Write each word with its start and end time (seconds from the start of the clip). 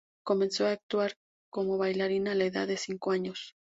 Comenzó 0.23 0.65
a 0.65 0.71
actuar 0.71 1.13
como 1.51 1.77
bailarín 1.77 2.27
a 2.27 2.33
la 2.33 2.45
edad 2.45 2.67
de 2.67 2.77
cinco 2.77 3.11
años. 3.11 3.53